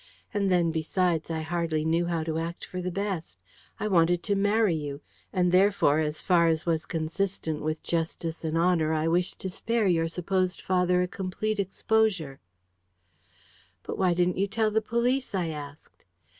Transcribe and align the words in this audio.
And 0.33 0.49
then, 0.49 0.71
besides, 0.71 1.29
I 1.29 1.41
hardly 1.41 1.85
knew 1.85 2.07
how 2.07 2.23
to 2.23 2.39
act 2.39 2.65
for 2.65 2.81
the 2.81 2.89
best. 2.89 3.39
I 3.79 3.87
wanted 3.87 4.23
to 4.23 4.33
marry 4.35 4.73
you; 4.73 5.01
and 5.31 5.51
therefore, 5.51 5.99
as 5.99 6.23
far 6.23 6.47
as 6.47 6.65
was 6.65 6.87
consistent 6.87 7.61
with 7.61 7.83
justice 7.83 8.43
and 8.43 8.57
honour, 8.57 8.93
I 8.93 9.07
wished 9.07 9.37
to 9.41 9.49
spare 9.51 9.85
your 9.85 10.07
supposed 10.07 10.59
father 10.59 11.03
a 11.03 11.07
complete 11.07 11.59
exposure." 11.59 12.39
"But 13.83 13.99
why 13.99 14.15
didn't 14.15 14.39
you 14.39 14.47
tell 14.47 14.71
the 14.71 14.81
police?" 14.81 15.35
I 15.35 15.49
asked. 15.49 16.03